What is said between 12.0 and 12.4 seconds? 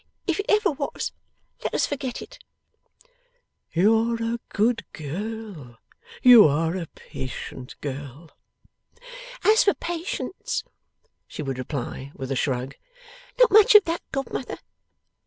with a